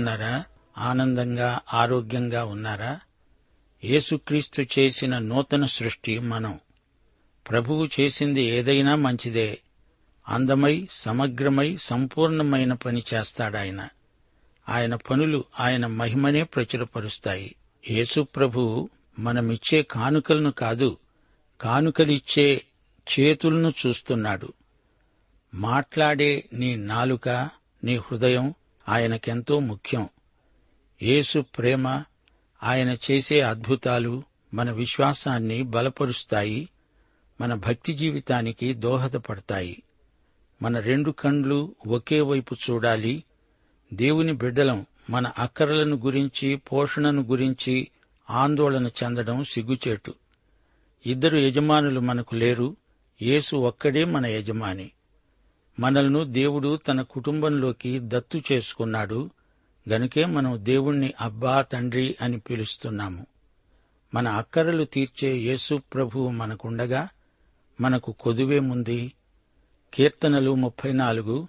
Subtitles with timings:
[0.00, 0.44] బావున్నారా
[0.78, 3.00] ఆనందంగా ఆరోగ్యంగా ఉన్నారా?
[3.84, 6.60] యేసుక్రీస్తు చేసిన నూతన సృష్టి మనం.
[7.50, 9.58] ప్రభువు చేసింది ఏదైనా మంచిదే.
[10.28, 13.88] అందమై సమగ్రమై సంపూర్ణమైన పని చేస్తాడాయన.
[14.68, 17.54] ఆయన పనులు ఆయన మహిమనే ప్రచురపరుస్తాయి.
[17.90, 20.98] యేసు ప్రభువు మనమిచ్చే కానుకలను కాదు
[21.60, 22.62] కానుకలిచ్చే
[23.18, 24.52] చేతులను చూస్తున్నాడు.
[25.54, 27.28] మాట్లాడే నీ నాలుక
[27.84, 28.54] నీ హృదయం
[28.90, 30.08] ఆయనకెంతో ముఖ్యం.
[31.02, 32.04] యేసు ప్రేమ
[32.62, 34.22] ఆయన చేసే అద్భుతాలు
[34.54, 36.68] మన విశ్వాసాన్ని బలపరుస్తాయి
[37.40, 39.82] మన భక్తి జీవితానికి దోహదపడతాయి.
[40.62, 43.24] మన రెండు కండ్లు ఒకే వైపు చూడాలి.
[43.94, 47.88] దేవుని బిడ్డలం మన అక్కరలను గురించి పోషణను గురించి
[48.30, 50.14] ఆందోళన చెందడం సిగ్గుచేటు.
[51.06, 52.76] ఇద్దరు యజమానులు మనకు లేరు
[53.22, 54.90] యేసు ఒక్కడే మన యజమాని.
[55.78, 59.30] మనల్ని దేవుడు తన కుటుంబంలోకి దత్తు చేసుకున్నాడు.
[59.88, 63.26] గనుకే మనం దేవుణ్ణి అబ్బా తండ్రి అని పిలుస్తున్నాము.
[64.14, 67.08] మన అక్కరలు తీర్చే యేసు ప్రభువు మనకుండగా
[67.80, 69.12] మనకు కొదువేముంది
[69.94, 71.48] కీర్తనలు ముప్పై నాలుగు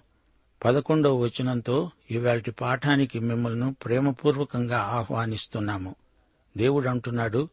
[0.64, 5.94] పదకొండవ వచనంతో ఇవాటి పాఠానికి మిమ్మల్ని ప్రేమపూర్వకంగా ఆహ్వానిస్తున్నాము.
[6.56, 7.48] దేవుడు అంటున్నాడు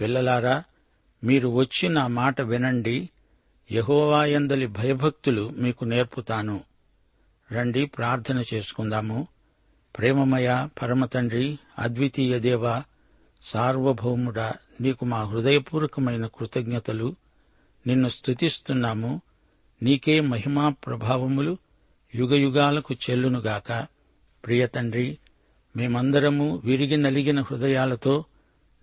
[0.00, 0.64] పిల్లలారా
[1.24, 3.08] మీరు వచ్చి నా మాట వినండి.
[3.72, 6.60] యహోవాయందలి భయభక్తులు మీకు నేర్పుతాను.
[7.52, 9.28] రండి ప్రార్థన చేసుకుందాము.
[9.98, 12.82] ప్రేమమయ పరమతండ్రి అద్వితీయ దేవ
[13.42, 17.16] సార్వభౌముడా నీకు మా హృదయపూర్వకమైన కృతజ్ఞతలు.
[17.86, 19.20] నిన్ను స్తుతిస్తున్నాము.
[19.82, 21.56] నీకే మహిమా ప్రభావములు
[22.14, 23.86] యుగయుగాలకు చెల్లునుగాక.
[24.46, 25.18] ప్రియతండ్రి
[25.76, 28.24] మేమందరము విరిగి నలిగిన హృదయాలతో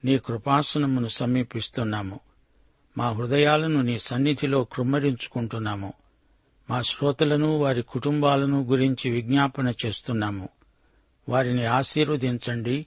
[0.06, 2.19] నీ కృపాసనమును సమీపిస్తున్నాము.
[2.97, 5.94] మా హృదయాలను నీ సన్నిధిలో కృమ్మరించుకుంటున్నాము.
[6.69, 10.50] మా శ్రోతలను వారి కుటుంబాలను గురించి విజ్ఞాపన చేస్తున్నాము.
[11.30, 12.85] వారిని ఆశీర్వదించండి.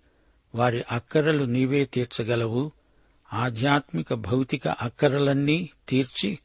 [0.55, 2.73] వారి అక్కరలు నీవే తీర్చగలవు.
[3.33, 6.39] ఆధ్యాత్మిక భౌతిక అక్కరలన్నీ తీర్చి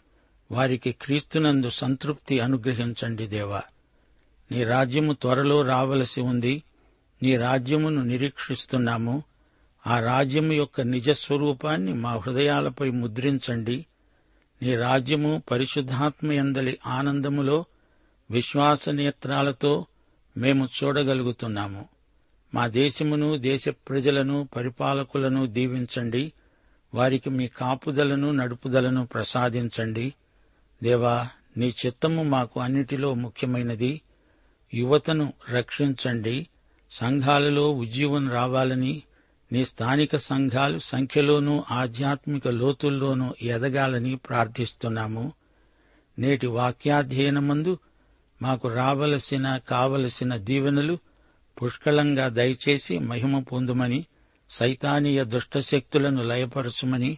[0.51, 3.61] వారికి క్రీస్తునందు సంతృప్తి అనుగ్రహించండి దేవా.
[4.51, 6.63] నీ రాజ్యము త్వరలో రావలసి ఉంది.
[7.23, 9.23] నీ రాజ్యమును నిరీక్షిస్తున్నాము.
[9.87, 13.85] ఆ రాజ్యం యొక్క నిజస్వరూపాన్ని మా హృదయాలపై ముద్రించండి.
[14.61, 17.65] నీ రాజ్యము పరిశుద్ధాత్మయందలి ఆనందములో
[18.31, 19.85] విశ్వాస నేత్రాలతో
[20.37, 21.87] మేము చూడగలుగుతున్నాము.
[22.53, 26.33] మా దేశమును దేశ ప్రజలను పరిపాలకులను దీవించండి.
[26.93, 30.13] వారికి మీ కాపుదలను నడుపుదలను ప్రసాదించండి.
[30.83, 34.01] దేవా నీ చిత్తము మాకు అన్నిటిలో ముఖ్యమైనది.
[34.73, 36.47] యువతను రక్షించండి.
[36.91, 39.03] సంఘాలలో ఉజ్జీవం రావాలని
[39.51, 45.33] నీ స్థానిక సంఘాలు సంఖ్యలోనూ ఆధ్యాత్మిక లోతుల్లోనూ ఎదగాలని ప్రార్థిస్తున్నాము.
[46.19, 47.77] నేటి వాక్యాధ్యయనమందు
[48.41, 50.97] మాకు రావలసిన కావలసిన దీవెనలు
[51.61, 54.05] పుష్కలంగా దయచేసి మహిమ పొందుమని
[54.49, 57.17] సైతానీయ దుష్టశక్తులను లయపరచుమని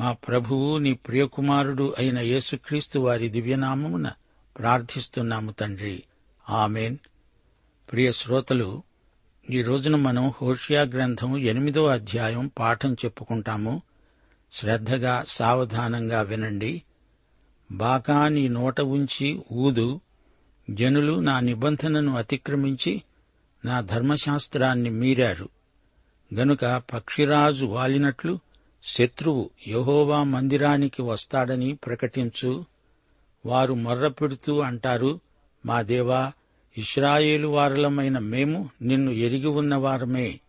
[0.00, 4.10] మా ప్రభువు నీ ప్రియకుమారుడు అయిన యేసుక్రీస్తు వారి దివ్యనామమున
[4.58, 6.02] ప్రార్థిస్తున్నాము తండ్రి.
[6.50, 6.96] ఆమెన్.
[7.92, 8.82] ప్రియ శ్రోతలు
[9.50, 13.82] ఈ రోజున మనం హోషియా గ్రంథం ఎనిమిదో అధ్యాయం పాఠం చెప్పుకుంటాము.
[14.52, 16.82] శ్రద్ధగా సావధానంగా వినండి.
[17.72, 20.00] బాకా నీ నోట ఉంచి ఊదు.
[20.70, 23.02] జనులు నా నిబంధనను అతిక్రమించి
[23.64, 25.48] నా ధర్మశాస్త్రాన్ని మీరారు.
[26.34, 28.38] గనుక పక్షిరాజు వాలినట్లు
[28.84, 32.64] శత్రువు యహోవా మందిరానికి వస్తాడని ప్రకటించు.
[33.46, 35.20] వారు మొర్రపెడుతూ అంటారు
[35.66, 36.32] మా దేవా
[36.78, 40.40] ఇస్రాయేలు వారలమైన మేము నిన్ను ఎరిగి ఉన్నవారమే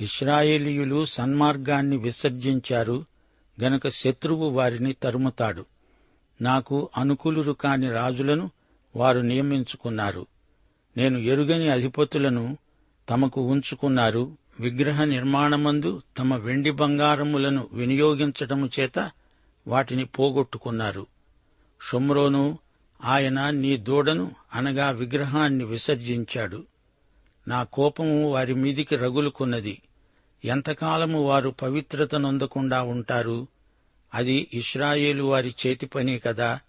[0.00, 3.04] ఇస్రాయేలీయులు సన్మార్గాన్ని విసర్జించారు
[3.62, 5.64] గనక శత్రువు వారిని తరుముతాడు.
[6.42, 8.50] నాకు అనుకూలురు కాని రాజులను
[8.96, 10.26] వారు నియమించుకున్నారు.
[10.96, 12.58] నేను ఎరుగని అధిపతులను
[13.10, 14.32] తమకు ఉంచుకున్నారు.
[14.60, 19.10] విగ్రహ నిర్మాణమందు తమ వెండి బంగారములను వినియోగించటము చేత
[19.68, 21.06] వాటిని పోగొట్టుకున్నారు.
[21.90, 22.58] షుమ్రోను
[23.04, 26.64] ఆయన నీ దూడను అనగా విగ్రహాన్ని విసర్జించాడు.
[27.48, 29.82] నా కోపము వారి మీదికి రగులుకున్నది.
[30.44, 33.46] ఎంతకాలము వారు పవిత్రత నొందకుండా ఉంటారు?
[34.14, 36.60] అది ఇస్రాయేలు వారి చేతి పనే కదా?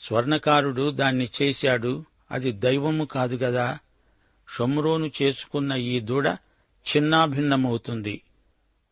[0.00, 2.04] స్వర్ణకారుడు దాన్ని చేశాడు.
[2.30, 3.78] అది దైవము కాదు గదా
[4.56, 6.26] షమ్రోను చేసుకున్న ఈ దూడ
[6.96, 8.22] చిన్నాభిన్నమవుతుంది.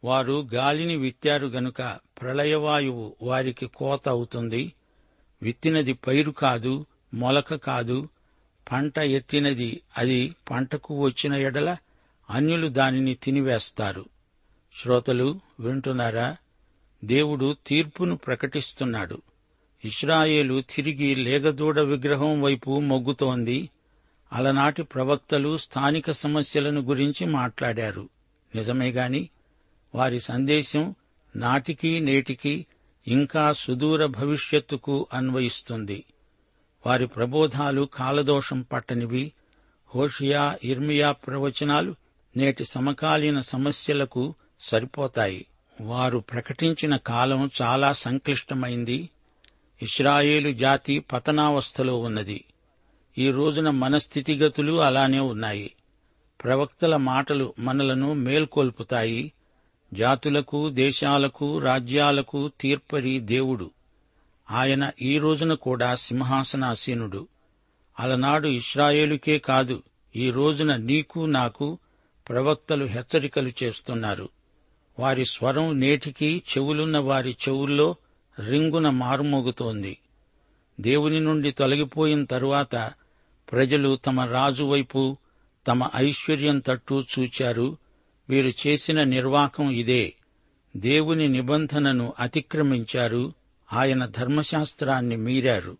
[0.04, 1.82] వారు గాలిని విత్తారు గనుక
[2.22, 4.72] ప్రళయవాయువు వారికి కోత అవుతుంది.
[5.44, 8.08] విత్తినది పైరు కాదు మొలక కాదు.
[8.72, 11.76] పంట ఎత్తినది అది పంటకు వచ్చిన ఎడల
[12.30, 14.04] అన్యులు దానిని తినివేస్తారు.
[14.82, 16.36] శ్రోతలు వింటున్నారా?
[17.04, 19.22] దేవుడు తీర్పును ప్రకటిస్తున్నాడు.
[19.84, 23.68] ఇస్రాయేలు తిరిగి లేగదూడ విగ్రహం వైపు మొగ్గుతోంది.
[24.32, 28.08] అలనాటి ప్రవక్తలు స్థానిక సమస్యలను గురించి మాట్లాడారు.
[28.54, 29.28] నిజమేగాని
[29.94, 30.94] వారి సందేశం
[31.36, 32.66] నాటికి నేటికి
[33.08, 36.04] ఇంకా సుదూర భవిష్యత్తుకు అన్వయిస్తుంది.
[36.86, 39.32] వారి ప్రబోధాలు కాలదోషం పట్టనివి.
[39.94, 41.94] హోషియా ఇర్మియా ప్రవచనాలు
[42.36, 45.46] నేటి సమకాలీన సమస్యలకు సరిపోతాయి.
[45.80, 49.10] వారు ప్రకటించిన కాలం చాలా సంక్లిష్టమైంది.
[49.82, 52.44] ఇస్రాయేలు జాతి పతనావస్థలో ఉన్నది.
[53.18, 55.72] ఈ రోజున మన స్థితిగతులు అలానే ఉన్నాయి.
[56.44, 59.32] ప్రవక్తల మాటలు మనలను మేల్కొల్పుతాయి.
[59.94, 63.70] జాతులకు దేశాలకు రాజ్యాలకు తీర్పరి దేవుడు.
[64.50, 67.28] ఆయన ఈ రోజున కూడా సింహాసనాసీనుడు.
[68.00, 69.82] అలనాడు ఇస్రాయేలుకే కాదు
[70.16, 71.78] ఈ రోజున నీకు నాకు
[72.28, 74.28] ప్రవక్తలు హెచ్చరికలు చేస్తున్నారు.
[74.98, 77.96] వారి స్వరం నేటికి చెవులున్న వారి చెవుల్లో
[78.48, 79.98] రింగున మారుమోగుతోంది.
[80.80, 82.92] దేవుని నుండి తొలగిపోయిన తరువాత
[83.52, 85.16] ప్రజలు తమ రాజు వైపు
[85.66, 87.76] తమ ఐశ్వర్యం తట్టు చూచారు.
[88.28, 90.14] వీరు చేసిన నిర్వాకం ఇదే.
[90.76, 93.32] దేవుని నిబంధనను అతిక్రమించారు.
[93.72, 95.76] ఆయన ధర్మశాస్త్రాన్ని మీరారు.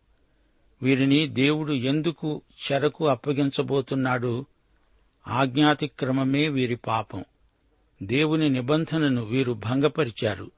[0.82, 2.43] వీరిని దేవుడు ఎందుకు
[2.73, 4.46] చెరకు అప్పగించబోతున్నాడు?
[5.29, 7.25] ఆజ్ఞాతిక్రమమే వీరి పాపం.
[8.02, 10.50] దేవుని నిబంధనను వీరు భంగపరిచారు.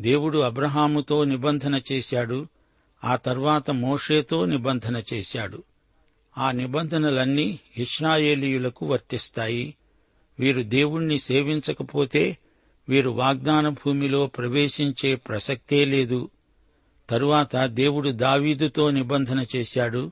[0.00, 2.46] దేవుడు అబ్రహాముతో నిబంధన చేశాడు.
[3.04, 5.62] ఆ తర్వాత మోషేతో నిబంధన చేశాడు.
[6.38, 9.74] ఆ నిబంధనలన్నీ ఇస్రాయేలీయులకు వర్తిస్తాయి.
[10.40, 12.38] వీరు దేవుణ్ణి సేవించకపోతే
[12.88, 16.30] వీరు వాగ్దాన భూమిలో ప్రవేశించే ప్రసక్తే లేదు.
[17.10, 20.10] తరువాత దేవుడు దావీదుతో నిబంధన చేశాడు.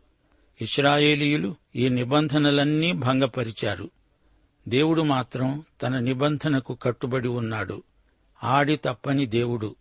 [0.60, 3.90] ఇస్రాయేలీయులు ఈ నిబంధనలన్నీ భంగపరిచారు.
[4.68, 7.82] దేవుడు మాత్రం తన నిబంధనకు కట్టుబడి ఉన్నాడు.
[8.44, 9.76] ఆడి తప్పని దేవుడు.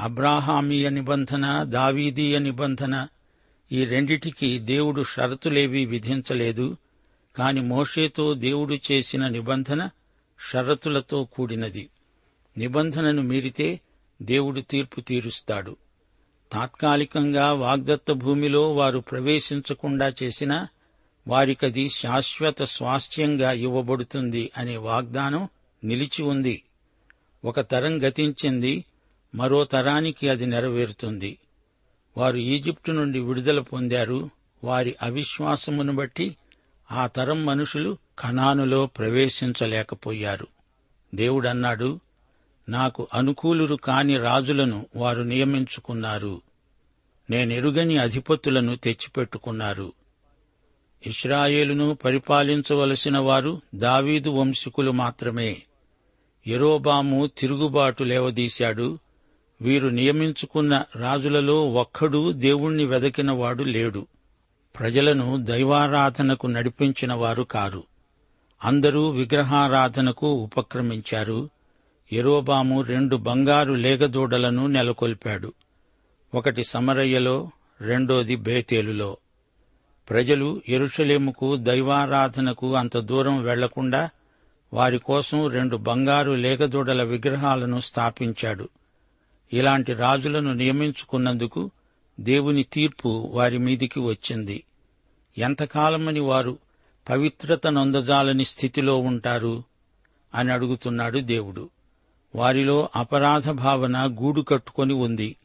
[0.00, 3.08] అబ్రాహామీయ నిబంధన దావీదీయ నిబంధన
[3.72, 6.76] ఈ రెండిటికి దేవుడు షరతులేవీ విధించలేదు.
[7.36, 9.90] కాని మోషేతో దేవుడు చేసిన నిబంధన
[10.50, 11.88] షరతులతో కూడినది.
[12.58, 13.80] నిబంధనను మీరితే
[14.22, 15.76] దేవుడు తీర్పు తీరుస్తాడు.
[16.52, 20.68] తాత్కాలికంగా వాగ్దత్త భూమిలో వారు ప్రవేశించకుండా చేసినా
[21.28, 25.48] వారికది శాశ్వత స్వాస్థ్యంగా ఇవ్వబడుతుంది అనే వాగ్దానం
[25.84, 26.62] నిలిచి ఉంది.
[27.44, 28.84] ఒక తరం గతించింది
[29.34, 31.38] మరో తరానికి అది నెరవేరుతుంది.
[32.16, 34.30] వారు ఈజిప్టు నుండి విడుదల పొందారు
[34.64, 36.36] వారి అవిశ్వాసమును బట్టి
[36.92, 40.46] ఆ తరం మనుషులు ఖనానులో ప్రవేశించలేకపోయారు.
[41.14, 42.00] దేవుడన్నాడు
[42.68, 46.42] నాకు అనుకూలురు కాని రాజులను వారు నియమించుకున్నారు.
[47.30, 49.92] నేనెరుగని అధిపతులను తెచ్చిపెట్టుకున్నారు.
[51.06, 55.62] ఇస్రాయేలును పరిపాలించవలసిన వారు దావీదు వంశీకులు మాత్రమే.
[56.46, 58.98] ఎరోబాము తిరుగుబాటు లేవదీశాడు.
[59.60, 64.06] వీరు నియమించుకున్న రాజులలో ఒక్కడూ దేవుణ్ణి వెదకినవాడు లేడు.
[64.78, 67.84] ప్రజలను దైవారాధనకు నడిపించిన వారు కారు.
[68.64, 71.50] అందరూ విగ్రహారాధనకు ఉపక్రమించారు.
[72.12, 75.52] ఎరోబాము రెండు బంగారు లేగదూడలను నెలకొల్పాడు.
[76.34, 77.50] ఒకటి సమరయ్యలో
[77.80, 79.16] రెండోది బేతేలులో.
[80.10, 84.10] ప్రజలు ఎరుషలేముకు దైవారాధనకు అంత దూరం వెళ్ళకుండా
[84.72, 88.68] వారి కోసం రెండు బంగారు లేగదూడల విగ్రహాలను స్థాపించాడు.
[89.52, 91.70] ఇలాంటి రాజులను నియమించుకున్నందుకు
[92.22, 94.64] దేవుని తీర్పు వారి మీదికి వచ్చింది.
[95.38, 96.58] ఎంతకాలమని వారు
[97.08, 99.62] పవిత్రత నొందజాలని స్థితిలో ఉంటారు
[100.34, 101.70] అని అడుగుతున్నాడు దేవుడు.
[102.34, 105.36] వారిలో అపరాధ భావన గూడు కట్టుకొని ఉంది.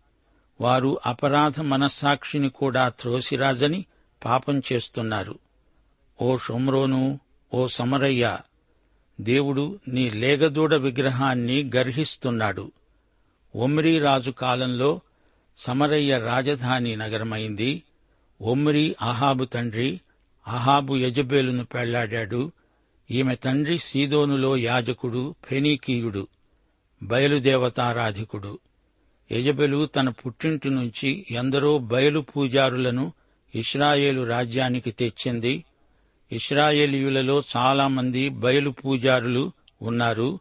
[0.61, 3.85] వారు అపరాధ మనస్సాక్షిని కూడా త్రోసిరాజని
[4.25, 5.39] పాపం చేస్తున్నారు.
[6.21, 7.19] ఓ షొమ్రోను
[7.53, 8.37] ఓ సమరయ్య
[9.21, 12.71] దేవుడు నీ లేగదూడ విగ్రహాన్ని గర్హిస్తున్నాడు.
[13.55, 15.01] ఒమ్రీ రాజు కాలంలో
[15.57, 17.83] సమరయ్య రాజధాని నగరమైంది.
[18.41, 20.01] ఒమ్రి అహాబు తండ్రి
[20.47, 22.51] అహాబు యజబేలును పెళ్ళాడాడు.
[23.11, 26.27] ఈమె తండ్రి సీదోనులో యాజకుడు ఫెనీకీయుడు
[27.03, 28.59] బయలుదేవతారాధికుడు.
[29.31, 33.13] యజబెలు తన పుట్టింటి నుంచి ఎందరో బయలు పూజారులను
[33.55, 35.63] ఇస్రాయేలు రాజ్యానికి తెచ్చింది.
[36.31, 40.39] ఇస్రాయేలీయులలో చాలామంది బయలు పూజారులు ఉన్నారు.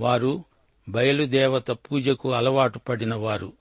[0.00, 0.44] వారు
[0.88, 3.52] బయలుదేవత పూజకు అలవాటు పడినవారు.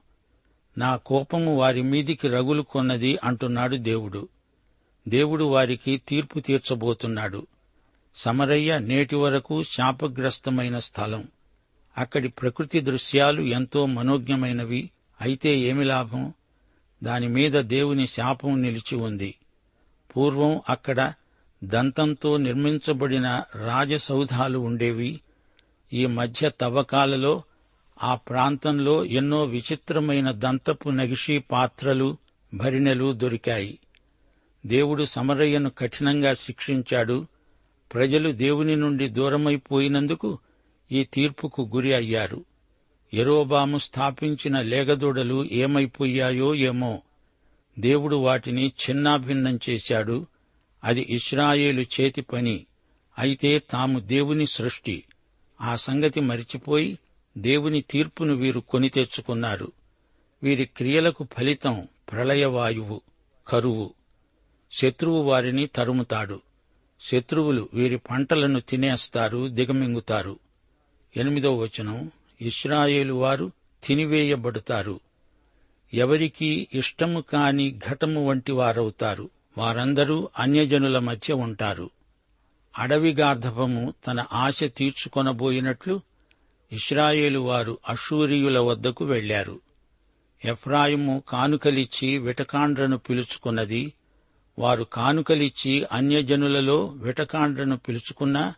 [0.77, 4.27] నా కోపము వారి మీదికి రగులు కొన్నది అంటున్నాడు దేవుడు.
[5.07, 7.47] దేవుడు వారికి తీర్పు తీర్చబోతున్నాడు.
[8.15, 11.27] సమరయ్య నేటి వరకు శాపగ్రస్తమైన స్థలం.
[11.97, 14.89] అక్కడి ప్రకృతి దృశ్యాలు ఎంతో మనోజ్ఞమైనవి.
[15.21, 16.33] అయితే ఏమి లాభం?
[17.03, 19.35] దానిమీద దేవుని శాపం నిలిచి ఉంది.
[20.17, 21.13] పూర్వం అక్కడ
[21.63, 25.21] దంతంతో నిర్మించబడిన రాజసౌధాలు ఉండేవి.
[25.93, 27.43] ఈ మధ్య తవ్వకాలలో
[28.03, 32.17] ఆ ప్రాంతంలో ఎన్నో విచిత్రమైన దంతపు నగిషీ పాత్రలు
[32.53, 33.79] భరిణెలు దొరికాయి.
[34.65, 37.27] దేవుడు సమరయ్యను కఠినంగా శిక్షించాడు.
[37.93, 40.39] ప్రజలు దేవుని నుండి దూరమైపోయినందుకు
[40.91, 42.45] ఈ తీర్పుకు గురి అయ్యారు.
[43.13, 47.01] ఎరోబాము స్థాపించిన లేగదూడలు ఏమైపోయాయో ఏమో.
[47.79, 50.27] దేవుడు వాటిని చిన్నాభిన్నం చేశాడు.
[50.83, 52.65] అది ఇస్రాయేలు చేతి పని.
[53.19, 55.03] అయితే తాము దేవుని సృష్టి.
[55.61, 56.99] ఆ సంగతి మరిచిపోయి
[57.37, 59.71] దేవుని తీర్పును వీరు కొని తెచ్చుకున్నారు.
[60.43, 63.01] వీరి క్రియలకు ఫలితం ప్రళయవాయువు
[63.47, 63.93] కరువు.
[64.71, 66.41] శత్రువు వారిని తరుముతాడు.
[66.99, 70.39] శత్రువులు వీరి పంటలను తినేస్తారు దిగమింగుతారు.
[71.17, 72.11] ఎనిమిదో వచనం
[72.41, 73.51] ఇస్రాయేలు వారు
[73.83, 74.99] తినివేయబడతారు.
[75.93, 79.29] ఎవరికీ ఇష్టము కాని ఘటము వంటి వారవుతారు.
[79.57, 81.89] వారందరూ అన్యజనుల మధ్య ఉంటారు.
[82.77, 86.01] అడవి గార్ధపము తన ఆశ తీర్చుకొనబోయినట్లు
[86.75, 89.59] ఇస్రాయేలు వారు అషూరియుల వద్దకు వెళ్ళారు
[90.45, 93.93] ఎఫ్రాయిము కానుకలిచ్చి విటకాండ్రను పిలుచుకున్నది
[94.59, 98.53] వారు కానుకలిచ్చి అన్యజనులలో విటకాండ్రను పిలుచుకున్నా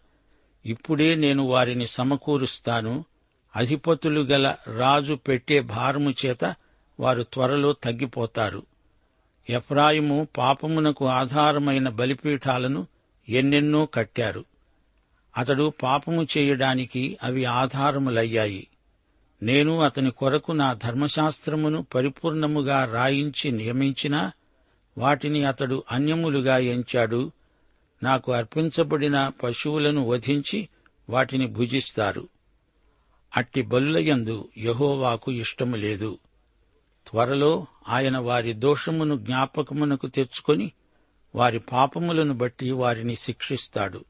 [0.65, 3.05] ఇప్పుడే నేను వారిని సమకూరుస్తాను
[3.55, 6.55] అధిపతులు గల రాజు పెట్టే భారము చేత
[6.99, 8.63] వారు త్వరలో తగ్గిపోతారు.
[9.49, 12.87] ఎఫ్రాయిము పాపమునకు ఆధారమైన బలిపీఠాలను
[13.29, 14.45] ఎన్నెన్నో కట్టారు.
[15.37, 18.67] అతడు పాపము చేయడానికి అవి ఆధారములయ్యాయి.
[19.43, 24.31] నేను అతని కొరకు నా ధర్మశాస్త్రమును పరిపూర్ణముగా రాయించి నియమించినా
[24.97, 27.31] వాటిని అతడు అన్యములుగా ఎంచాడు.
[28.03, 30.69] నాకు అర్పించబడిన పశువులను వధించి
[31.09, 32.27] వాటిని భుజిస్తారు.
[33.37, 36.17] అట్టి బలులయందు యహోవాకు ఇష్టము లేదు.
[37.07, 40.71] త్వరలో ఆయన వారి దోషమును జ్ఞాపకమునకు తెచ్చుకొని
[41.35, 44.05] వారి పాపములను బట్టి వారిని శిక్షిస్తాడు.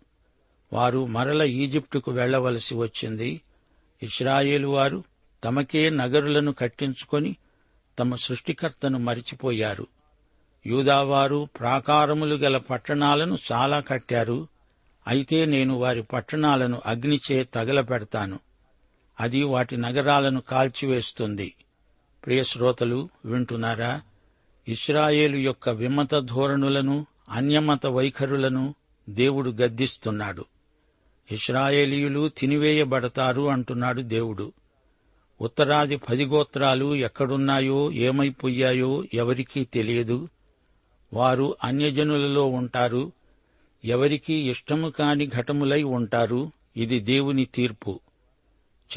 [0.74, 3.42] వారు మరల ఈజిప్టుకు వెళ్ళవలసి వచ్చింది.
[4.04, 5.04] ఇస్రాయేలు వారు
[5.44, 7.36] తమకే నగరులను కట్టించుకొని
[8.00, 9.88] తమ సృష్టికర్తను మరిచిపోయారు.
[10.66, 14.48] యూదావారు ప్రాకారములు గల పట్టణాలను చాలా కట్టారు.
[15.08, 18.40] అయితే నేను వారి పట్టణాలను అగ్నిచే తగలపెడతాను
[19.20, 21.54] అది వాటి నగరాలను కాల్చివేస్తుంది.
[22.26, 24.02] ప్రియశ్రోతలు వింటున్నారా?
[24.68, 28.76] ఇస్రాయేలు యొక్క విమత ధోరణులను అన్యమత వైఖరులను
[29.10, 30.46] దేవుడు గద్దిస్తున్నాడు.
[31.32, 34.52] ఇస్రాయేలీయులు తినివేయబడతారు అంటున్నాడు దేవుడు.
[35.42, 40.30] ఉత్తరాది పది గోత్రాలు ఎక్కడున్నాయో ఏమైపోయాయో ఎవరికీ తెలియదు.
[41.14, 43.12] వారు అన్యజనులలో ఉంటారు.
[43.86, 46.52] ఎవరికీ ఇష్టము కాని ఘటములై ఉంటారు.
[46.78, 48.00] ఇది దేవుని తీర్పు.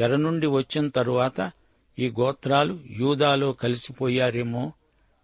[0.01, 1.53] చెర నుండి వచ్చిన తరువాత
[1.99, 4.73] ఈ గోత్రాలు యూదాలో కలిసిపోయారేమో.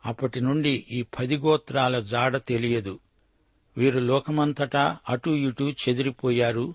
[0.07, 2.99] అప్పటి నుండి ఈ పది గోత్రాల జాడ తెలియదు.
[3.77, 6.75] వీరు లోకమంతటా అటూ ఇటూ చెదిరిపోయారు.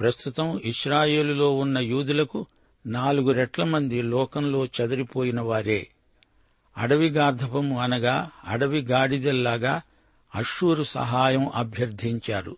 [0.00, 2.46] ప్రస్తుతం ఇస్రాయేలులో ఉన్న యూదులకు
[2.86, 5.88] నాలుగు రెట్ల మంది లోకంలో చెదిరిపోయిన వారే.
[6.76, 9.82] అడవి గార్ధపము అనగా అడవి గాడిదల్లాగా
[10.34, 12.56] అశ్షూరు సహాయం అభ్యర్థించారు.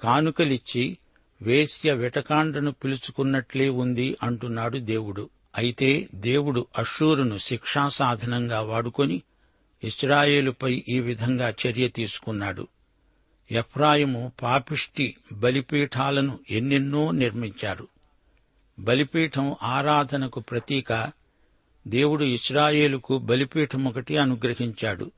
[0.00, 0.98] కానుకలిచ్చి
[1.42, 5.30] వేశ్య వెటకాండను పిలుచుకున్నట్లే ఉంది అంటున్నాడు దేవుడు.
[5.56, 9.22] అయితే దేవుడు అశ్షూరును శిక్షాసాధనంగా వాడుకొని
[9.84, 12.68] ఇస్రాయేలుపై ఈ విధంగా చర్య తీసుకున్నాడు.
[13.50, 17.88] ఎఫ్రాయిము పాపిష్టి బలిపీఠాలను ఎన్నెన్నో నిర్మించారు
[18.78, 21.12] బలిపీఠం ఆరాధనకు ప్రతీక
[21.88, 25.10] దేవుడు ఇస్రాయేలుకు బలిపీఠం ఒకటి అనుగ్రహించాడు.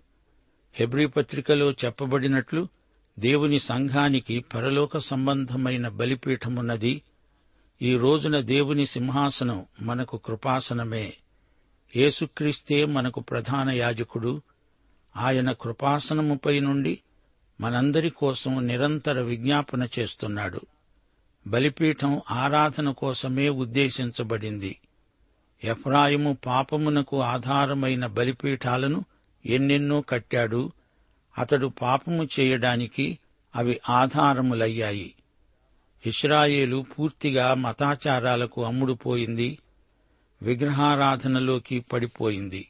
[0.74, 2.68] హెబ్రీ పత్రికలో చెప్పబడినట్లు
[3.18, 7.02] దేవుని సంఘానికి పరలోక సంబంధమైన బలిపీఠమున్నది.
[7.82, 11.14] ఈ రోజున దేవుని సింహాసనం మనకు కృపాసనమే.
[11.96, 14.42] యేసుక్రీస్తే మనకు ప్రధాన యాజకుడు.
[15.16, 16.98] ఆయన కృపాసనముపై నుండి
[17.62, 20.60] మనందరి కోసం నిరంతర విజ్ఞాపన చేస్తున్నాడు.
[21.46, 24.76] బలిపీఠం ఆరాధన కోసమే ఉద్దేశించబడింది.
[25.64, 29.04] ఎఫ్రాయిము పాపమునకు ఆధారమైన బలిపీఠాలను
[29.46, 30.72] ఎన్నెన్నో కట్టాడు.
[31.38, 33.18] అతడు పాపము చేయడానికి
[33.56, 35.14] అవి ఆధారములయ్యాయి.
[36.06, 39.58] ఇస్రాయేలు పూర్తిగా మతాచారాలకు అమ్ముడుపోయింది.
[40.42, 42.68] విగ్రహారాధనలోకి పడిపోయింది.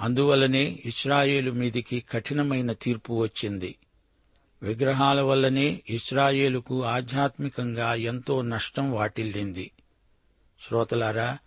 [0.00, 3.74] అందువల్లనే ఇస్రాయేలు మీదికి కఠినమైన తీర్పు వచ్చింది.
[4.62, 9.70] విగ్రహాల వల్లనే ఇస్రాయేలుకు ఆధ్యాత్మికంగా ఎంతో నష్టం వాటిల్లింది.
[10.68, 11.38] శ్రోతలారా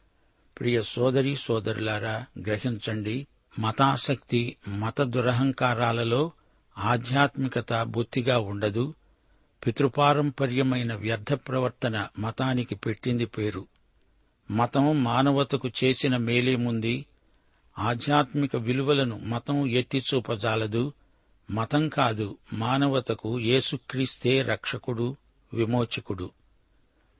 [0.59, 3.27] ప్రియ సోదరి సోదరులారా గ్రహించండి
[3.59, 6.31] మతాసక్తి మత దురహంకారాలలో
[6.77, 8.93] ఆధ్యాత్మికత బొత్తిగా ఉండదు.
[9.65, 13.67] పితృపారంపర్యమైన వ్యర్థ ప్రవర్తన మతానికి పెట్టింది పేరు.
[14.51, 17.05] మతం మానవతకు చేసిన మేలేముంది
[17.81, 20.93] ఆధ్యాత్మిక విలువలను మతం ఎత్తిచూపజాలదు
[21.51, 25.15] మతం కాదు మానవతకు యేసుక్రీస్తే రక్షకుడు
[25.53, 26.29] విమోచకుడు.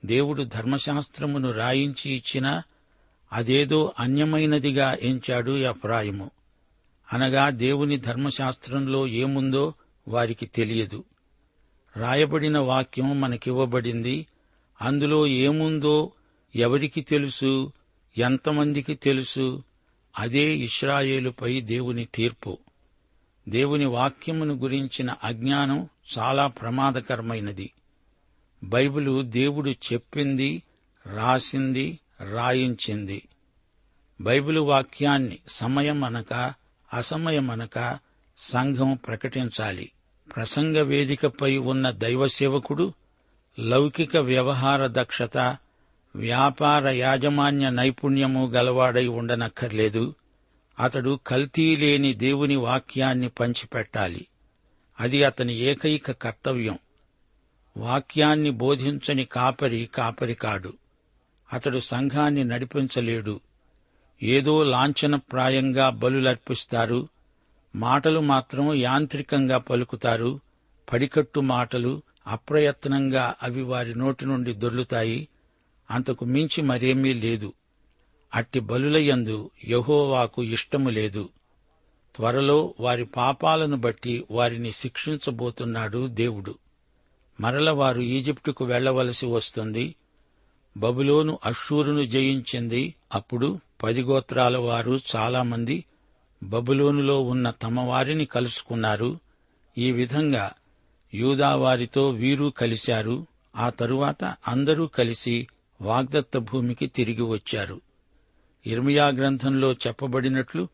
[0.06, 2.64] దేవుడు ధర్మశాస్త్రమును రాయించి ఇచ్చినా
[3.34, 6.32] అదేదో అన్యమైనదిగా ఎంచాడు ఎఫ్రాయిము
[7.14, 9.74] అనగా దేవుని ధర్మశాస్త్రంలో ఏముందో
[10.08, 11.04] వారికి తెలియదు.
[11.98, 14.28] రాయబడిన వాక్యం మనకివ్వబడింది.
[14.82, 16.12] అందులో ఏముందో
[16.56, 17.72] ఎవరికి తెలుసు?
[18.18, 19.64] ఎంతమందికి తెలుసు?
[20.20, 22.58] అదే ఇస్రాయేలుపై దేవుని తీర్పు.
[23.50, 27.74] దేవుని వాక్యమును గురించిన అజ్ఞానం చాలా ప్రమాదకరమైనది.
[28.64, 30.64] బైబిలు దేవుడు చెప్పింది
[31.16, 32.00] రాసింది
[32.32, 33.28] రాయించింది.
[34.22, 36.54] బైబిలు వాక్యాన్ని సమయమనక
[36.94, 38.00] అసమయమనక
[38.38, 39.92] సంఘం ప్రకటించాలి.
[40.36, 42.94] ప్రసంగ వేదికపై ఉన్న దైవ సేవకుడు
[43.60, 45.58] లౌకిక వ్యవహార దక్షత
[46.16, 50.16] వ్యాపార యాజమాన్య నైపుణ్యము గలవాడై ఉండనక్కర్లేదు.
[50.80, 54.28] అతడు కల్తీ లేని దేవుని వాక్యాన్ని పంచిపెట్టాలి.
[55.00, 56.80] అది అతని ఏకైక కర్తవ్యం.
[57.78, 60.74] వాక్యాన్ని బోధించని కాపరి కాపరి కాడు.
[61.54, 63.40] అతడు సంఘాన్ని నడిపించలేడు.
[64.24, 67.08] ఏదో లాంఛనప్రాయంగా బలులర్పిస్తారు.
[67.76, 70.40] మాటలు మాత్రం యాంత్రికంగా పలుకుతారు.
[70.94, 75.28] పడికట్టు మాటలు అప్రయత్నంగా అవి వారి నోటి నుండి దొర్లుతాయి.
[75.92, 77.54] అంతకు మించి మరేమీ లేదు.
[78.36, 81.30] అట్టి బలులయందు యహోవాకు ఇష్టము లేదు.
[82.16, 86.56] త్వరలో వారి పాపాలను బట్టి వారిని శిక్షించబోతున్నాడు దేవుడు.
[87.42, 89.96] మరల వారు ఈజిప్టుకు వెళ్ళవలసి వస్తుంది.
[90.78, 92.96] బబులోను అషూరును జయించింది.
[93.14, 95.86] అప్పుడు పది గోత్రాల వారు చాలామంది
[96.44, 99.20] బబులోనులో ఉన్న తమ వారిని కలుసుకున్నారు.
[99.78, 100.52] ఈ విధంగా
[101.14, 103.28] యూదావారితో వీరు కలిశారు.
[103.56, 105.48] ఆ తరువాత అందరూ కలిసి
[105.82, 107.82] వాగ్దత్త భూమికి తిరిగి వచ్చారు.
[108.66, 110.68] ఇర్మియా గ్రంథంలో చెప్పబడినట్లు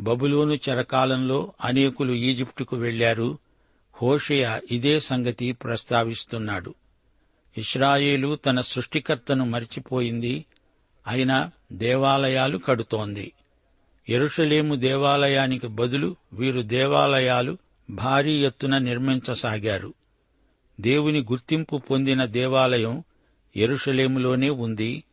[0.00, 3.38] బబులోను చెరకాలంలో అనేకులు ఈజిప్టుకు వెళ్ళారు
[4.02, 6.74] హోషయ ఇదే సంగతి ప్రస్తావిస్తున్నాడు.
[7.58, 10.44] ఇస్రాయేలు తన సృష్టికర్తను మరిచిపోయింది.
[11.06, 13.32] అయినా దేవాలయాలు కడుతోంది.
[14.08, 17.58] ఎరుషలేము దేవాలయానికి బదులు వీరు దేవాలయాలు
[17.90, 19.94] భారీ ఎత్తున నిర్మించసాగారు.
[20.80, 23.04] దేవుని గుర్తింపు పొందిన దేవాలయం
[23.56, 25.04] ఎరుషలేములోనే ఉంది.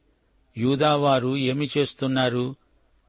[0.58, 2.56] యూదావారు ఏమి చేస్తున్నారు?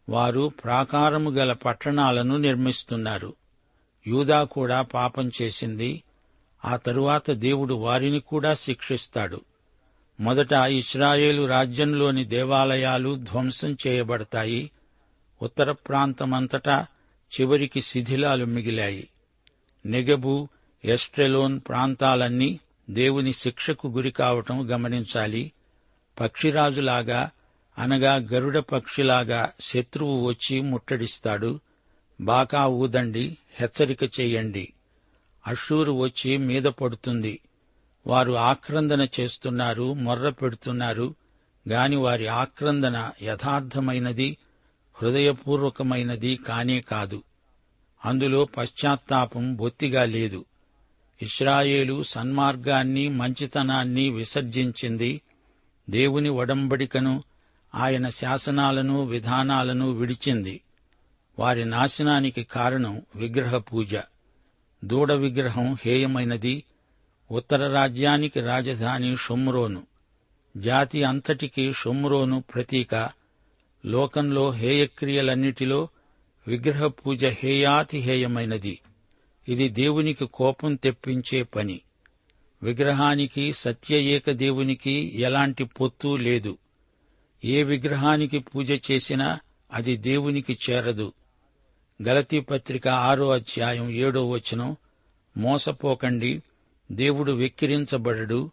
[0.08, 3.34] వారు ప్రాకారము గల పట్టణాలను నిర్మిస్తున్నారు.
[4.06, 6.02] యూదా కూడా పాపం చేసింది.
[6.64, 9.40] ఆ తరువాత దేవుడు వారిని కూడా శిక్షిస్తాడు.
[10.20, 14.70] మొదట ఇస్రాయేలు రాజ్యంలోని దేవాలయాలు ధ్వంసం చేయబడతాయి.
[15.42, 16.86] ఉత్తర ప్రాంతమంతటా
[17.40, 19.08] చివరికి శిథిలాలు మిగిలాయి.
[19.86, 20.48] నెగబు
[20.84, 25.52] ఎస్ట్రెలోన్ ప్రాంతాలన్నీ దేవుని శిక్షకు గురికావటం గమనించాలి.
[26.20, 27.30] పక్షిరాజులాగా
[27.78, 31.60] అనగా గరుడ పక్షిలాగా శత్రువు వచ్చి ముట్టడిస్తాడు.
[32.20, 34.72] బాకా ఊదండి హెచ్చరిక చేయండి.
[35.46, 37.40] అషూరు వచ్చి మీద పడుతుంది.
[38.06, 41.14] వారు ఆక్రందన చేస్తున్నారు మొర్ర పెడుతున్నారు.
[41.68, 44.36] గాని వారి ఆక్రందన యథార్థమైనది
[45.02, 47.22] హృదయపూర్వకమైనది కానే కాదు.
[48.04, 50.44] అందులో పశ్చాత్తాపం బొత్తిగా లేదు.
[51.22, 55.20] ఇస్రాయేలు సన్మార్గాన్ని మంచితనాన్ని విసర్జించింది.
[55.90, 57.22] దేవుని ఒడంబడికను
[57.74, 60.60] ఆయన శాసనాలను విధానాలను విడిచింది.
[61.38, 63.94] వారి నాశనానికి కారణం విగ్రహ పూజ.
[64.84, 66.64] దూడ విగ్రహం హేయమైనది.
[67.30, 69.86] ఉత్తర రాజ్యానికి రాజధాని షొమ్రోను.
[70.56, 73.10] జాతి అంతటికి షొమ్రోను ప్రతీక.
[73.86, 75.88] లోకంలో హేయక్రియలన్నిటిలో
[76.48, 78.78] విగ్రహ పూజ హేయాతిహేయమైనది.
[79.48, 81.80] ఇది దేవునికి కోపం తెప్పించే పని.
[82.62, 86.58] విగ్రహానికి సత్య ఏక దేవునికి ఎలాంటి పొత్తు లేదు.
[87.44, 89.40] ఏ విగ్రహానికి పూజ చేసినా
[89.72, 91.12] అది దేవునికి చేరదు.
[92.02, 94.76] గలతీ పత్రిక ఆరో అధ్యాయం ఏడో వచనం
[95.36, 96.42] మోసపోకండి
[96.92, 98.50] దేవుడు వెక్కిరించబడడు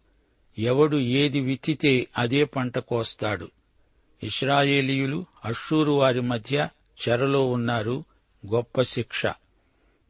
[0.57, 3.51] ఎవడు ఏది విత్తితే అదే పంట కోస్తాడు.
[4.23, 6.69] ఇస్రాయేలీయులు అషూరు వారి మధ్య
[7.09, 8.03] చెరలో ఉన్నారు
[8.45, 9.25] గొప్ప శిక్ష.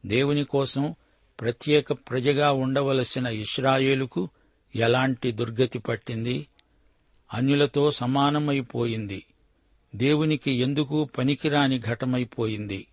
[0.06, 0.96] దేవుని కోసం
[1.40, 4.30] ప్రత్యేక ప్రజగా ఉండవలసిన ఇస్రాయేలుకు
[4.76, 6.48] ఎలాంటి దుర్గతి పట్టింది?
[7.34, 9.26] అన్యులతో సమానమైపోయింది.
[9.96, 12.88] దేవునికి ఎందుకు పనికిరాని ఘటమైపోయింది?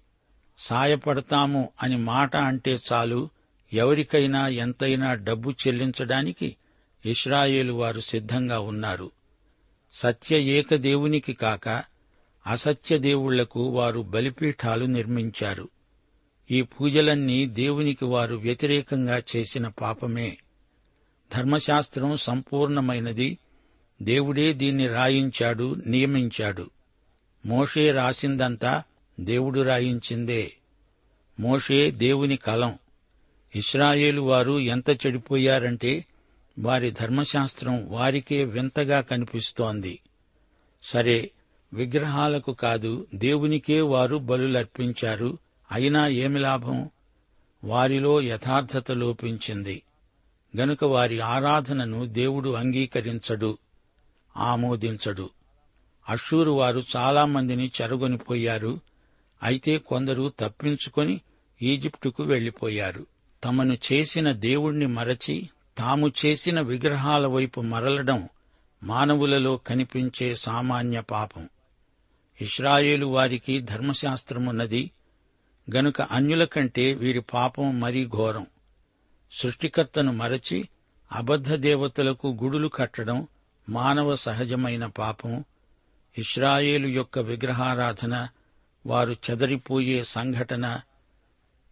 [0.58, 3.30] సాయపడతాము అని మాట అంటే చాలు.
[3.72, 6.56] ఎవరికైనా ఎంతైనా డబ్బు చెల్లించడానికి
[7.06, 9.10] ఇస్రాయేలు వారు సిద్ధంగా ఉన్నారు.
[9.92, 11.68] సత్య ఏక దేవునికి కాక
[12.46, 15.68] అసత్య దేవుళ్ళకు వారు బలిపీఠాలు నిర్మించారు.
[16.50, 20.38] ఈ పూజలన్నీ దేవునికి వారు వ్యతిరేకంగా చేసిన పాపమే.
[21.34, 23.38] ధర్మశాస్త్రం సంపూర్ణమైనది.
[24.02, 26.70] దేవుడే దీన్ని రాయించాడు నియమించాడు.
[27.46, 28.82] మోషే రాసిందంతా
[29.20, 30.52] దేవుడు రాయించిందే.
[31.40, 32.78] మోషే దేవుని కలం.
[33.56, 36.04] ఇస్రాయేలు వారు ఎంత చెడిపోయారంటే
[36.58, 40.00] వారి ధర్మశాస్త్రం వారికే వింతగా కనిపిస్తోంది.
[40.82, 41.30] సరే
[41.72, 45.38] విగ్రహాలకు కాదు దేవునికే వారు బలులర్పించారు.
[45.72, 46.90] అయినా ఏమి లాభం?
[47.64, 49.82] వారిలో యథార్థత లోపించింది.
[50.56, 53.58] గనుక వారి ఆరాధనను దేవుడు అంగీకరించడు
[54.36, 55.30] ఆమోదించడు.
[56.08, 58.80] అషూరు వారు చాలామందిని చెరగొనిపోయారు.
[59.42, 61.20] అయితే కొందరు తప్పించుకొని
[61.62, 63.06] ఈజిప్టుకు వెళ్ళిపోయారు
[63.44, 68.28] తమను చేసిన దేవుణ్ణి మరచి తాము చేసిన విగ్రహాల వైపు మరలడం
[68.82, 71.48] మానవులలో కనిపించే సామాన్య పాపం.
[72.40, 74.90] ఇస్రాయేలు వారికి ధర్మశాస్త్రమున్నది
[75.76, 78.46] గనుక అన్యుల కంటే వీరి పాపం మరీ ఘోరం.
[79.32, 80.68] సృష్టికర్తను మరచి
[81.12, 83.28] అబద్ధ దేవతలకు గుడులు కట్టడం
[83.68, 85.44] మానవ సహజమైన పాపం
[86.18, 88.28] ఇస్రాయేలు యొక్క విగ్రహారాధన
[88.86, 90.80] వారు చెదరిపోయే సంఘటన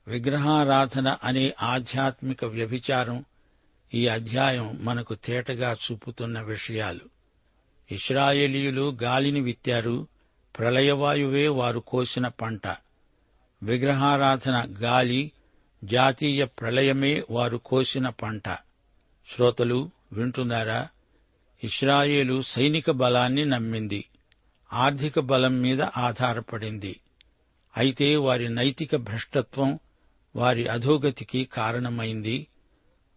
[0.08, 3.24] విగ్రహారాధన అనే ఆధ్యాత్మిక వ్యభిచారం
[3.94, 7.00] ఈ అధ్యాయం మనకు తేటగా చూపుతున్న విషయాలు.
[7.90, 10.06] ఇస్రాయేలీయులు గాలిని విత్తారు
[10.58, 12.85] ప్రళయవాయువే వారు కోసిన పంట.
[13.66, 15.32] విగ్రహారాధన గాలి
[15.84, 18.48] జాతీయ ప్రళయమే వారు కోసిన పంట.
[19.34, 20.88] శ్రోతలు వింటున్నారా?
[21.64, 24.04] ఇస్రాయేలు సైనిక బలాన్ని నమ్మింది.
[24.72, 27.00] ఆర్థిక బలం మీద ఆధారపడింది.
[27.76, 29.78] అయితే వారి నైతిక భ్రష్టత్వం
[30.36, 32.46] వారి అధోగతికి కారణమైంది.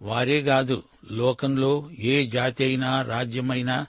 [0.02, 3.88] వారే కాదు లోకంలో ఏ జాతి అయినా రాజ్యమైనా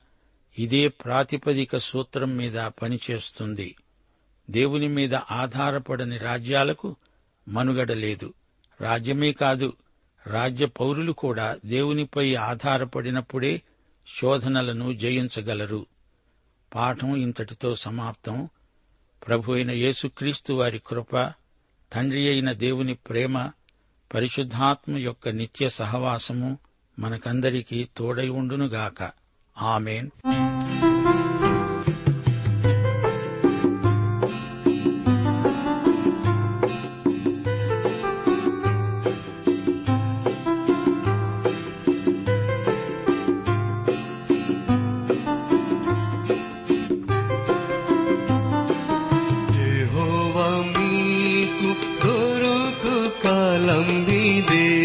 [0.58, 3.76] ఇదే ప్రాతిపదిక సూత్రం మీద పనిచేస్తుంది.
[4.50, 6.96] దేవుని మీద ఆధారపడని రాజ్యాలకు
[7.48, 8.34] మనుగడ లేదు.
[8.80, 9.72] రాజ్యమే కాదు
[10.26, 13.62] రాజ్య పౌరులు కూడా దేవునిపై ఆధారపడినప్పుడే
[14.20, 15.86] శోధనలను జయించగలరు.
[16.74, 18.48] పాఠం ఇంతటితో సమాప్తం.
[19.26, 21.32] ప్రభు అయిన యేసుక్రీస్తు వారి కృప
[21.92, 23.50] తండ్రి అయిన దేవుని ప్రేమ
[24.14, 26.58] పరిశుద్ధాత్మ యొక్క నిత్య సహవాసము
[26.98, 29.10] మనకందరికీ తోడై ఉండునుగాక.
[29.58, 30.10] ఆమెన్.
[53.50, 54.79] కాలంబిదే యెహోవా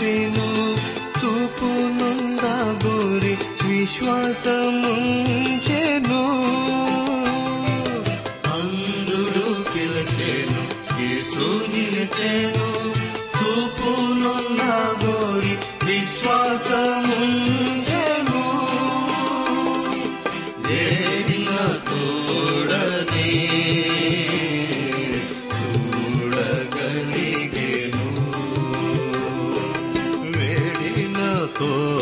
[0.00, 0.59] 寂寞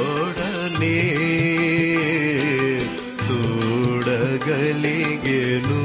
[0.09, 0.97] ನೋಡಲೇ
[4.51, 5.79] ತೋಡಗಲಿಗೆನು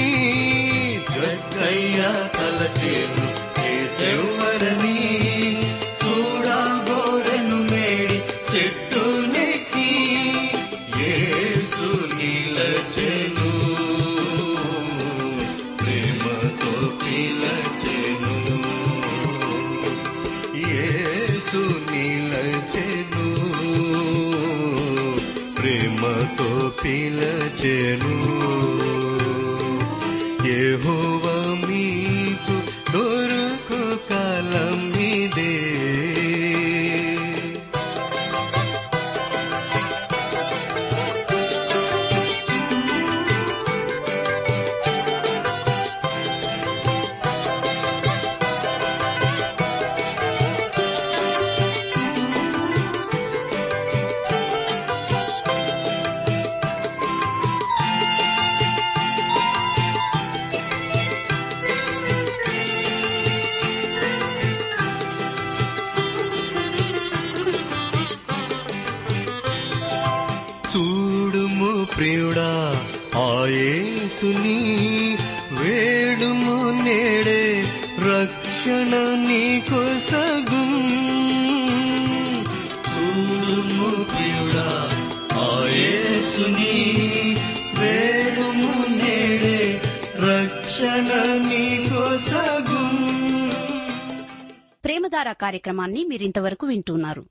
[0.00, 2.00] నెక్కి జక్కయ్య
[2.36, 3.26] తలచేను
[3.66, 4.49] ఏసెవ్వరని
[74.20, 74.58] యేసుని
[75.52, 77.42] వేడుము నేడే
[77.98, 78.92] రక్షణ
[79.28, 80.72] నీకొసగుం
[82.90, 84.66] చూడుము ప్రియుడా
[85.40, 86.74] ఆయేసుని
[87.78, 89.60] వేడుము నేడే
[90.28, 91.08] రక్షణ
[91.48, 92.92] నీకొసగుం
[94.84, 97.24] ప్రేమధార కార్యక్రమాన్ని మీరింతవరకు వింటున్నారు.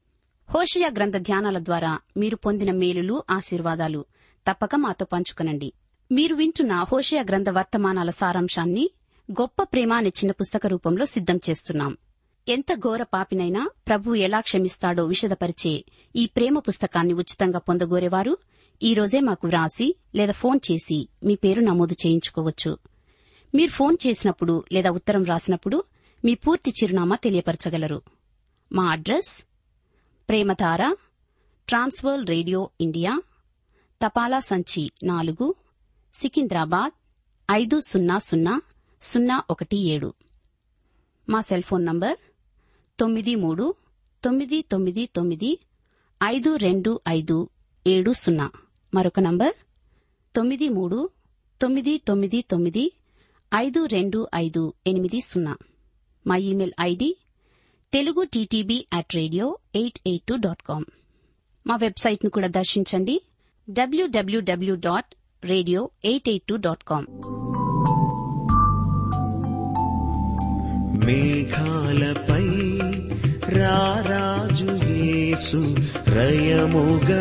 [0.50, 4.06] హోషయ గ్రంథ ధ్యానాల ద్వారా మీరు పొందిన మేలులు ఆశీర్వాదాలు
[4.48, 5.74] తప్పక మాతో పంచుకొనండి.
[6.12, 8.90] మీరు వింటున్న హోషయా గ్రంథ వర్తమానాల సారాంశాన్ని
[9.32, 11.98] గొప్ప ప్రేమ పుస్తక రూపంలో సిద్ధం చేస్తున్నాం.
[12.48, 18.38] ఎంత ఘోర పాపినైనా ప్రభు ఎలా క్షమిస్తాడో విషదపరిచే ఈ ప్రేమ పుస్తకాన్ని ఉచితంగా పొందగోరేవారు
[18.84, 22.78] ఈ రోజే మాకు వ్రాసి లేదా ఫోన్ చేసి మీ పేరు నమోదు చేయించుకోవచ్చు.
[23.56, 25.84] మీరు ఫోన్ చేసినప్పుడు లేదా ఉత్తరం రాసినప్పుడు
[26.26, 28.02] మీ పూర్తి చిరునామా తెలియపరచగలరు.
[28.72, 29.44] మా address
[30.30, 30.96] Premadhara
[31.70, 33.22] transworld radio India
[34.06, 35.56] తపాలా సంచి నాలుగు
[36.22, 36.92] సికింద్రాబాద్
[37.52, 38.62] ఐదు సున్నా సున్నా
[39.02, 40.14] సున్నా ఒకటి ఏడు.
[41.30, 42.18] మా సెల్ ఫోన్ నంబర్
[43.00, 43.76] తొమ్మిది మూడు
[44.24, 45.60] తొమ్మిది తొమ్మిది తొమ్మిది
[46.24, 47.50] ఐదు రెండు ఐదు
[47.88, 48.52] ఏడు సున్నా.
[48.94, 49.54] మరొక నంబర్
[50.36, 51.10] తొమ్మిది మూడు
[51.62, 52.92] తొమ్మిది తొమ్మిది తొమ్మిది
[53.56, 55.58] ఐదు రెండు ఐదు ఎనిమిది సున్నా.
[56.28, 57.18] మా email ID
[57.94, 60.86] Telugu TTB at radio eight eight two dot com.
[61.68, 63.22] మా వెబ్సైట్ను కూడా దర్శించండి.
[63.70, 67.06] WWW dot radio eight eight two dot com.
[71.06, 72.48] మేఘాలపై
[73.60, 75.76] రారాజు యేసు
[76.08, 77.20] రయముగరానుండెను.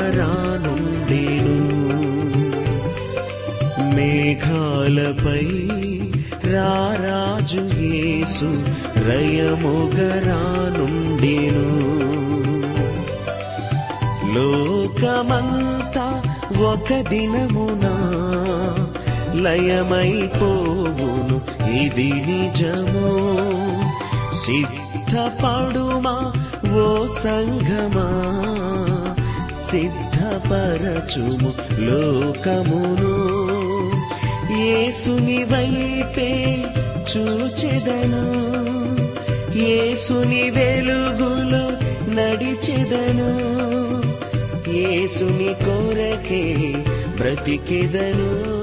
[3.97, 5.47] మేఘాలపై
[6.53, 8.65] రారాజు యేసు
[8.97, 10.29] రయముగరానుండేను.
[14.35, 15.88] లోకమంత
[16.61, 17.95] ఒక దినమునా
[19.35, 21.41] లయమైపోవును.
[21.73, 23.29] ఇది నిజము?
[24.35, 26.33] సిద్ధపడుమా
[26.67, 28.09] ఓ సంఘమా?
[29.71, 33.39] సిద్ధపరచుము లోకమును.
[34.59, 36.65] ఏసుని వైపే
[37.17, 38.49] చూచెదను.
[39.59, 41.73] ఏసుని వెలుగులో
[42.15, 43.78] నడిచెదను.
[44.75, 46.73] యేసుని కొరకే
[47.17, 48.58] బ్రతికెదను.